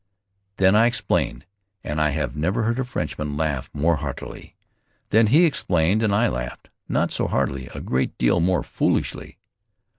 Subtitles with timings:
[0.57, 1.45] Then I explained,
[1.83, 4.55] and I have never heard a Frenchman laugh more heartily.
[5.11, 9.37] Then he explained and I laughed, not so heartily, a great deal more foolishly.